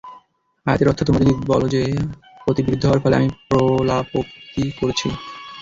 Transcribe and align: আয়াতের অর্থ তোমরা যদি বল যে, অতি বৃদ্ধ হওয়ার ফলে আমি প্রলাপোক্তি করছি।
আয়াতের 0.65 0.89
অর্থ 0.89 0.99
তোমরা 1.03 1.21
যদি 1.23 1.43
বল 1.43 1.61
যে, 1.73 1.81
অতি 2.47 2.61
বৃদ্ধ 2.63 2.83
হওয়ার 2.85 3.01
ফলে 3.03 3.15
আমি 3.15 3.29
প্রলাপোক্তি 3.47 4.63
করছি। 4.79 5.07